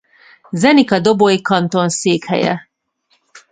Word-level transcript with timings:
Zenica-Doboj 0.51 1.39
kanton 1.41 1.89
székhelye. 1.89 2.69